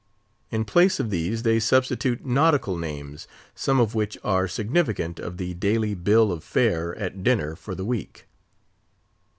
[0.49, 5.53] In place of these they substitute nautical names, some of which are significant of the
[5.53, 8.25] daily bill of fare at dinner for the week.